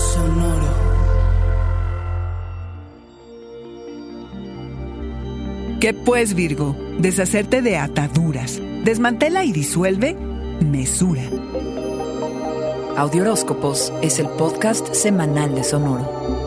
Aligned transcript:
Sonoro. 0.00 0.70
¿Qué 5.78 5.94
pues, 5.94 6.34
Virgo? 6.34 6.74
Deshacerte 6.98 7.62
de 7.62 7.76
ataduras. 7.76 8.60
Desmantela 8.84 9.44
y 9.44 9.52
disuelve 9.52 10.16
mesura. 10.60 11.22
Audioróscopos 12.96 13.92
es 14.02 14.18
el 14.18 14.28
podcast 14.28 14.92
semanal 14.94 15.54
de 15.54 15.64
Sonoro. 15.64 16.39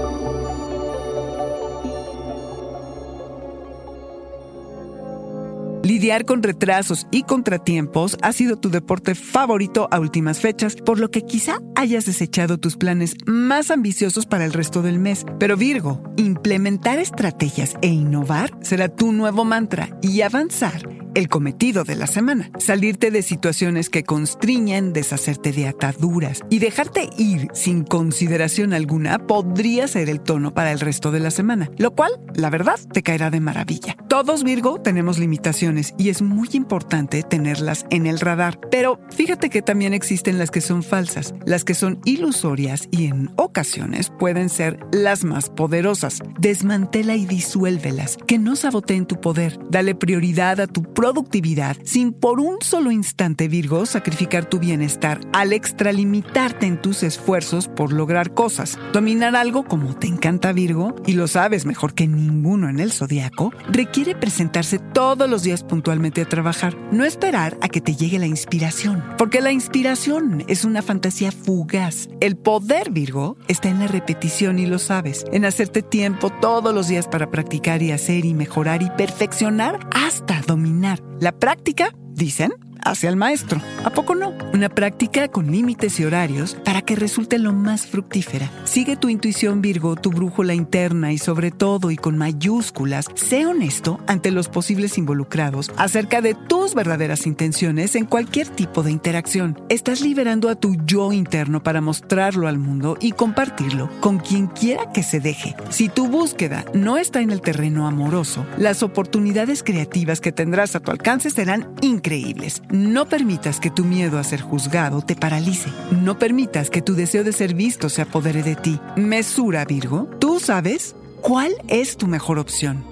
Con 6.04 6.44
retrasos 6.44 7.08
y 7.12 7.24
contratiempos 7.24 8.18
ha 8.22 8.34
sido 8.34 8.58
tu 8.58 8.70
deporte 8.70 9.16
favorito 9.16 9.88
a 9.90 10.02
últimas 10.02 10.42
fechas, 10.42 10.76
por 10.76 11.00
lo 11.00 11.10
que 11.10 11.22
quizá 11.22 11.60
hayas 11.78 12.06
desechado 12.06 12.58
tus 12.58 12.76
planes 12.76 13.16
más 13.26 13.72
ambiciosos 13.72 14.26
para 14.26 14.44
el 14.44 14.52
resto 14.52 14.82
del 14.82 15.00
mes. 15.00 15.26
Pero 15.40 15.56
Virgo, 15.56 16.04
implementar 16.18 17.00
estrategias 17.00 17.76
e 17.82 17.88
innovar 17.88 18.52
será 18.62 18.90
tu 18.90 19.14
nuevo 19.14 19.46
mantra 19.46 19.98
y 20.02 20.20
avanzar 20.22 21.03
el 21.16 21.30
cometido 21.30 21.84
de 21.84 21.96
la 21.96 22.08
semana. 22.08 22.52
Salirte 22.60 23.12
de 23.12 23.22
situaciones 23.22 23.90
que 23.90 24.04
constriñen, 24.04 24.94
deshacerte 24.94 25.52
de 25.52 25.68
ataduras 25.68 26.42
y 26.50 26.60
dejarte 26.60 27.10
ir 27.18 27.48
sin 27.54 27.84
consideración 27.84 28.74
alguna 28.74 29.20
podría 29.28 29.88
ser 29.88 30.10
el 30.10 30.22
tono 30.22 30.54
para 30.54 30.72
el 30.72 30.80
resto 30.80 31.12
de 31.12 31.20
la 31.20 31.32
semana, 31.32 31.70
lo 31.78 31.92
cual, 31.92 32.12
la 32.36 32.50
verdad, 32.50 32.80
te 32.92 33.04
caerá 33.04 33.30
de 33.30 33.40
maravilla. 33.40 33.96
Todos 34.08 34.44
Virgo 34.44 34.80
tenemos 34.82 35.18
limitaciones 35.20 35.94
y 35.98 36.10
es 36.10 36.22
muy 36.22 36.50
importante 36.54 37.24
tenerlas 37.24 37.86
en 37.90 38.06
el 38.06 38.20
radar, 38.20 38.60
pero 38.70 39.00
fíjate 39.12 39.50
que 39.50 39.62
también 39.62 39.94
existen 39.94 40.38
las 40.38 40.52
que 40.52 40.62
son 40.62 40.84
falsas, 40.84 41.34
las 41.46 41.64
que 41.64 41.74
son 41.74 42.00
ilusorias 42.06 42.88
y 42.92 43.08
en 43.08 43.32
ocasiones 43.36 44.12
pueden 44.20 44.50
ser 44.50 44.80
las 44.92 45.24
más 45.24 45.50
poderosas. 45.50 46.20
Desmantela 46.40 47.16
y 47.16 47.26
disuélvelas, 47.26 48.18
que 48.28 48.38
no 48.38 48.56
saboteen 48.56 49.06
tu 49.06 49.20
poder. 49.20 49.60
Dale 49.70 49.96
prioridad 49.96 50.60
a 50.60 50.68
tu 50.68 50.84
productividad 51.04 51.76
sin 51.84 52.14
por 52.14 52.40
un 52.40 52.60
solo 52.62 52.90
instante, 52.90 53.50
Virgo, 53.50 53.86
sacrificar 53.86 54.46
tu 54.46 54.58
bienestar 54.58 55.20
al 55.34 55.52
extralimitarte 55.52 56.66
en 56.66 56.82
tus 56.82 57.04
esfuerzos 57.04 57.68
por 57.68 57.92
lograr 57.92 58.34
cosas. 58.34 58.80
Dominar 58.94 59.36
algo 59.36 59.66
como 59.66 59.98
te 59.98 60.08
encanta, 60.08 60.54
Virgo, 60.54 60.96
y 61.06 61.12
lo 61.12 61.28
sabes 61.28 61.66
mejor 61.66 61.94
que 61.94 62.08
ninguno 62.08 62.70
en 62.70 62.80
el 62.80 62.94
zodiaco, 62.94 63.52
requiere 63.70 64.16
presentarse 64.16 64.80
todos 64.80 65.30
los 65.30 65.44
días 65.44 65.66
puntualmente 65.66 66.22
a 66.22 66.30
trabajar, 66.30 66.78
no 66.94 67.04
esperar 67.04 67.58
a 67.60 67.68
que 67.68 67.82
te 67.82 67.98
llegue 67.98 68.18
la 68.18 68.28
inspiración, 68.28 69.04
porque 69.18 69.42
la 69.42 69.52
inspiración 69.52 70.46
es 70.48 70.64
una 70.64 70.82
fantasía 70.82 71.34
fugaz. 71.34 72.08
El 72.22 72.38
poder, 72.38 72.92
Virgo, 72.92 73.36
está 73.50 73.68
en 73.68 73.80
la 73.80 73.88
repetición 73.88 74.58
y 74.58 74.68
lo 74.68 74.80
sabes, 74.80 75.26
en 75.34 75.44
hacerte 75.44 75.82
tiempo 75.82 76.30
todos 76.30 76.74
los 76.74 76.88
días 76.88 77.10
para 77.10 77.30
practicar 77.30 77.82
y 77.82 77.92
hacer 77.92 78.24
y 78.24 78.34
mejorar 78.34 78.82
y 78.82 78.90
perfeccionar 78.92 79.86
hasta 79.92 80.40
dominar. 80.48 80.93
La 81.20 81.32
práctica, 81.32 81.90
dicen, 82.10 82.54
hacia 82.84 83.10
el 83.10 83.16
maestro. 83.16 83.62
¿A 83.84 83.90
poco 83.90 84.16
no? 84.16 84.34
Una 84.54 84.70
práctica 84.70 85.30
con 85.30 85.52
límites 85.52 86.00
y 86.00 86.06
horarios 86.06 86.56
para 86.64 86.84
que 86.84 86.96
resulte 86.96 87.40
lo 87.40 87.54
más 87.54 87.88
fructífera. 87.88 88.52
Sigue 88.66 88.96
tu 88.96 89.10
intuición 89.10 89.64
Virgo, 89.64 89.96
tu 89.96 90.12
brújula 90.12 90.54
interna 90.54 91.12
y 91.12 91.18
sobre 91.18 91.50
todo 91.50 91.90
y 91.90 91.96
con 91.96 92.20
mayúsculas, 92.20 93.08
sé 93.16 93.48
honesto 93.48 94.00
ante 94.06 94.30
los 94.30 94.50
posibles 94.50 95.00
involucrados 95.00 95.72
acerca 95.76 96.22
de 96.22 96.36
tus 96.36 96.76
verdaderas 96.76 97.26
intenciones 97.26 97.96
en 97.96 98.06
cualquier 98.06 98.48
tipo 98.48 98.84
de 98.84 98.92
interacción. 98.92 99.60
Estás 99.70 100.02
liberando 100.02 100.50
a 100.50 100.56
tu 100.56 100.76
yo 100.86 101.14
interno 101.14 101.64
para 101.64 101.82
mostrarlo 101.82 102.48
al 102.48 102.60
mundo 102.60 102.96
y 103.02 103.14
compartirlo 103.14 103.90
con 104.02 104.20
quien 104.20 104.46
quiera 104.46 104.92
que 104.92 105.02
se 105.02 105.20
deje. 105.20 105.56
Si 105.70 105.90
tu 105.90 106.08
búsqueda 106.08 106.64
no 106.76 107.00
está 107.00 107.22
en 107.22 107.32
el 107.32 107.42
terreno 107.42 107.88
amoroso, 107.88 108.46
las 108.60 108.84
oportunidades 108.84 109.64
creativas 109.64 110.22
que 110.22 110.32
tendrás 110.32 110.76
a 110.76 110.80
tu 110.80 110.92
alcance 110.92 111.32
serán 111.32 111.74
increíbles. 111.82 112.62
No 112.70 113.08
permitas 113.10 113.60
que 113.60 113.72
tu 113.72 113.84
miedo 113.84 114.20
a 114.20 114.24
ser 114.24 114.43
juzgado 114.44 115.02
te 115.02 115.16
paralice. 115.16 115.70
No 115.92 116.20
permitas 116.20 116.70
que 116.70 116.82
tu 116.82 116.94
deseo 116.94 117.24
de 117.24 117.34
ser 117.34 117.56
visto 117.56 117.90
se 117.90 118.02
apodere 118.02 118.44
de 118.44 118.56
ti. 118.56 118.80
Mesura, 118.96 119.66
Virgo. 119.66 120.08
Tú 120.20 120.40
sabes 120.40 120.96
cuál 121.22 121.54
es 121.68 121.98
tu 121.98 122.08
mejor 122.08 122.38
opción. 122.38 122.84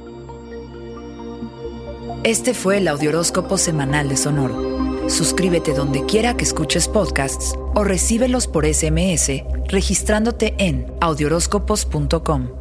Este 2.24 2.54
fue 2.54 2.78
el 2.78 2.88
Audioróscopo 2.88 3.58
Semanal 3.58 4.10
de 4.10 4.18
Sonoro. 4.18 5.10
Suscríbete 5.10 5.74
donde 5.74 6.06
quiera 6.06 6.38
que 6.38 6.44
escuches 6.44 6.88
podcasts 6.88 7.56
o 7.76 7.84
recíbelos 7.84 8.48
por 8.48 8.66
SMS 8.66 9.44
registrándote 9.72 10.54
en 10.58 10.94
audioróscopos.com. 11.00 12.61